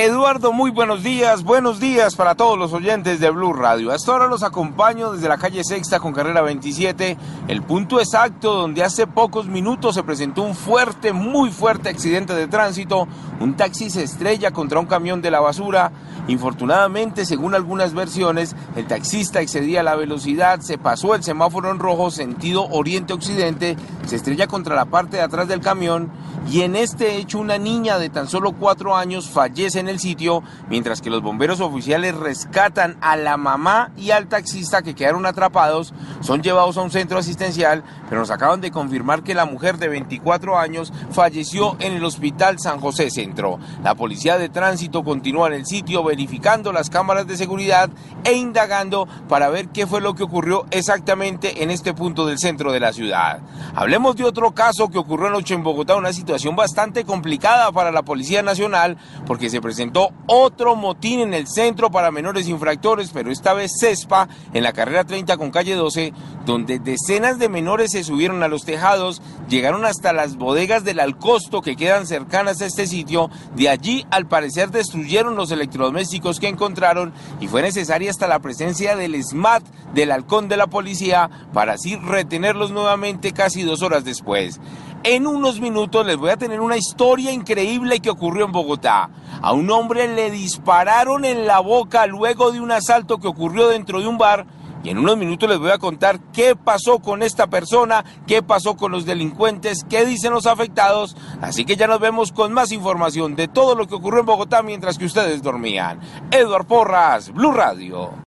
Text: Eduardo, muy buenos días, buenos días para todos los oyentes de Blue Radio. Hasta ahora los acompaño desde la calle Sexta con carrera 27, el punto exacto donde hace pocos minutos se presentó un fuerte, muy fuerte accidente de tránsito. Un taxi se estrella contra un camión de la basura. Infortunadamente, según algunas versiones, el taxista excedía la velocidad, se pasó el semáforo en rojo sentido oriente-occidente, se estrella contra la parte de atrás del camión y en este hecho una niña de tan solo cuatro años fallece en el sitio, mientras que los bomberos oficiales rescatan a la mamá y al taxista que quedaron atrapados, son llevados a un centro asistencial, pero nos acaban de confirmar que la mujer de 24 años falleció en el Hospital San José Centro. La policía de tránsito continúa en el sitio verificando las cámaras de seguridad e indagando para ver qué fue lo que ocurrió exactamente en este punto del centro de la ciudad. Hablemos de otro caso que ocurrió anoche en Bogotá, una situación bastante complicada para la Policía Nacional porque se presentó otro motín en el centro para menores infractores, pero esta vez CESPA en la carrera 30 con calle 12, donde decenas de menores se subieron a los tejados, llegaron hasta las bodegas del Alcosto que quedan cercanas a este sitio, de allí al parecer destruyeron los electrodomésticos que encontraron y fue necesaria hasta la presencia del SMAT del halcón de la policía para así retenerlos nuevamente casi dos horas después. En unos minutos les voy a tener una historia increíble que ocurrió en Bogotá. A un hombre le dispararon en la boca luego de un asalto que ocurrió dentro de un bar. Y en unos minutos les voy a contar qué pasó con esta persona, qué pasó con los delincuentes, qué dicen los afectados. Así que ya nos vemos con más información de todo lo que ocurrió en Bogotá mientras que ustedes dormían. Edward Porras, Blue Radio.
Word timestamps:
Eduardo, 0.00 0.52
muy 0.52 0.70
buenos 0.70 1.02
días, 1.02 1.42
buenos 1.42 1.80
días 1.80 2.14
para 2.14 2.36
todos 2.36 2.56
los 2.56 2.72
oyentes 2.72 3.18
de 3.18 3.30
Blue 3.30 3.52
Radio. 3.52 3.90
Hasta 3.90 4.12
ahora 4.12 4.28
los 4.28 4.44
acompaño 4.44 5.10
desde 5.10 5.28
la 5.28 5.38
calle 5.38 5.64
Sexta 5.64 5.98
con 5.98 6.12
carrera 6.12 6.40
27, 6.40 7.16
el 7.48 7.62
punto 7.62 7.98
exacto 7.98 8.54
donde 8.54 8.84
hace 8.84 9.08
pocos 9.08 9.48
minutos 9.48 9.96
se 9.96 10.04
presentó 10.04 10.42
un 10.42 10.54
fuerte, 10.54 11.12
muy 11.12 11.50
fuerte 11.50 11.88
accidente 11.88 12.32
de 12.32 12.46
tránsito. 12.46 13.08
Un 13.40 13.56
taxi 13.56 13.90
se 13.90 14.04
estrella 14.04 14.52
contra 14.52 14.78
un 14.78 14.86
camión 14.86 15.20
de 15.20 15.32
la 15.32 15.40
basura. 15.40 15.90
Infortunadamente, 16.28 17.24
según 17.24 17.56
algunas 17.56 17.92
versiones, 17.92 18.54
el 18.76 18.86
taxista 18.86 19.40
excedía 19.40 19.82
la 19.82 19.96
velocidad, 19.96 20.60
se 20.60 20.78
pasó 20.78 21.16
el 21.16 21.24
semáforo 21.24 21.72
en 21.72 21.80
rojo 21.80 22.12
sentido 22.12 22.68
oriente-occidente, 22.68 23.76
se 24.06 24.14
estrella 24.14 24.46
contra 24.46 24.76
la 24.76 24.84
parte 24.84 25.16
de 25.16 25.22
atrás 25.24 25.48
del 25.48 25.60
camión 25.60 26.12
y 26.50 26.62
en 26.62 26.76
este 26.76 27.16
hecho 27.16 27.38
una 27.38 27.58
niña 27.58 27.98
de 27.98 28.08
tan 28.08 28.26
solo 28.26 28.52
cuatro 28.52 28.96
años 28.96 29.28
fallece 29.28 29.80
en 29.80 29.87
el 29.88 29.98
sitio, 29.98 30.42
mientras 30.68 31.00
que 31.00 31.10
los 31.10 31.22
bomberos 31.22 31.60
oficiales 31.60 32.14
rescatan 32.14 32.96
a 33.00 33.16
la 33.16 33.36
mamá 33.36 33.90
y 33.96 34.10
al 34.10 34.28
taxista 34.28 34.82
que 34.82 34.94
quedaron 34.94 35.26
atrapados, 35.26 35.94
son 36.20 36.42
llevados 36.42 36.76
a 36.76 36.82
un 36.82 36.90
centro 36.90 37.18
asistencial, 37.18 37.82
pero 38.08 38.20
nos 38.20 38.30
acaban 38.30 38.60
de 38.60 38.70
confirmar 38.70 39.22
que 39.22 39.34
la 39.34 39.44
mujer 39.44 39.78
de 39.78 39.88
24 39.88 40.58
años 40.58 40.92
falleció 41.10 41.76
en 41.80 41.92
el 41.92 42.04
Hospital 42.04 42.58
San 42.58 42.80
José 42.80 43.10
Centro. 43.10 43.58
La 43.82 43.94
policía 43.94 44.38
de 44.38 44.48
tránsito 44.48 45.04
continúa 45.04 45.48
en 45.48 45.54
el 45.54 45.66
sitio 45.66 46.02
verificando 46.04 46.72
las 46.72 46.90
cámaras 46.90 47.26
de 47.26 47.36
seguridad 47.36 47.90
e 48.24 48.32
indagando 48.32 49.06
para 49.28 49.48
ver 49.48 49.68
qué 49.68 49.86
fue 49.86 50.00
lo 50.00 50.14
que 50.14 50.22
ocurrió 50.22 50.66
exactamente 50.70 51.62
en 51.62 51.70
este 51.70 51.94
punto 51.94 52.26
del 52.26 52.38
centro 52.38 52.72
de 52.72 52.80
la 52.80 52.92
ciudad. 52.92 53.40
Hablemos 53.74 54.16
de 54.16 54.24
otro 54.24 54.52
caso 54.52 54.88
que 54.88 54.98
ocurrió 54.98 55.28
anoche 55.28 55.54
en 55.54 55.62
Bogotá, 55.62 55.96
una 55.96 56.12
situación 56.12 56.56
bastante 56.56 57.04
complicada 57.04 57.70
para 57.72 57.92
la 57.92 58.02
Policía 58.02 58.42
Nacional 58.42 58.96
porque 59.26 59.50
se 59.50 59.60
presentó 59.68 60.14
otro 60.26 60.76
motín 60.76 61.20
en 61.20 61.34
el 61.34 61.46
centro 61.46 61.90
para 61.90 62.10
menores 62.10 62.48
infractores, 62.48 63.10
pero 63.12 63.30
esta 63.30 63.52
vez 63.52 63.72
CESPA 63.78 64.26
en 64.54 64.62
la 64.62 64.72
carrera 64.72 65.04
30 65.04 65.36
con 65.36 65.50
calle 65.50 65.74
12, 65.74 66.14
donde 66.46 66.78
decenas 66.78 67.38
de 67.38 67.50
menores 67.50 67.90
se 67.90 68.02
subieron 68.02 68.42
a 68.42 68.48
los 68.48 68.64
tejados, 68.64 69.20
llegaron 69.46 69.84
hasta 69.84 70.14
las 70.14 70.36
bodegas 70.36 70.84
del 70.84 71.00
Alcosto 71.00 71.60
que 71.60 71.76
quedan 71.76 72.06
cercanas 72.06 72.62
a 72.62 72.64
este 72.64 72.86
sitio, 72.86 73.28
de 73.56 73.68
allí 73.68 74.06
al 74.10 74.26
parecer 74.26 74.70
destruyeron 74.70 75.36
los 75.36 75.50
electrodomésticos 75.50 76.40
que 76.40 76.48
encontraron 76.48 77.12
y 77.38 77.48
fue 77.48 77.60
necesaria 77.60 78.10
hasta 78.10 78.26
la 78.26 78.38
presencia 78.38 78.96
del 78.96 79.22
SMAT 79.22 79.64
del 79.92 80.12
halcón 80.12 80.48
de 80.48 80.56
la 80.56 80.68
policía 80.68 81.28
para 81.52 81.74
así 81.74 81.96
retenerlos 81.96 82.70
nuevamente 82.70 83.32
casi 83.32 83.64
dos 83.64 83.82
horas 83.82 84.02
después. 84.02 84.60
En 85.04 85.28
unos 85.28 85.60
minutos 85.60 86.04
les 86.04 86.16
voy 86.16 86.30
a 86.30 86.36
tener 86.36 86.60
una 86.60 86.76
historia 86.76 87.30
increíble 87.30 88.00
que 88.00 88.10
ocurrió 88.10 88.44
en 88.44 88.52
Bogotá. 88.52 89.10
A 89.40 89.52
un 89.52 89.70
hombre 89.70 90.08
le 90.08 90.30
dispararon 90.30 91.24
en 91.24 91.46
la 91.46 91.60
boca 91.60 92.06
luego 92.06 92.50
de 92.52 92.60
un 92.60 92.72
asalto 92.72 93.18
que 93.18 93.28
ocurrió 93.28 93.68
dentro 93.68 94.00
de 94.00 94.08
un 94.08 94.18
bar. 94.18 94.46
Y 94.82 94.90
en 94.90 94.98
unos 94.98 95.16
minutos 95.16 95.48
les 95.48 95.58
voy 95.58 95.70
a 95.70 95.78
contar 95.78 96.20
qué 96.32 96.54
pasó 96.54 97.00
con 97.00 97.22
esta 97.22 97.48
persona, 97.48 98.04
qué 98.26 98.42
pasó 98.42 98.76
con 98.76 98.92
los 98.92 99.06
delincuentes, 99.06 99.84
qué 99.88 100.04
dicen 100.04 100.32
los 100.32 100.46
afectados. 100.46 101.16
Así 101.40 101.64
que 101.64 101.76
ya 101.76 101.88
nos 101.88 101.98
vemos 101.98 102.32
con 102.32 102.52
más 102.52 102.70
información 102.70 103.34
de 103.34 103.48
todo 103.48 103.74
lo 103.74 103.88
que 103.88 103.96
ocurrió 103.96 104.20
en 104.20 104.26
Bogotá 104.26 104.62
mientras 104.62 104.96
que 104.96 105.06
ustedes 105.06 105.42
dormían. 105.42 106.00
Edward 106.30 106.66
Porras, 106.66 107.32
Blue 107.32 107.52
Radio. 107.52 108.24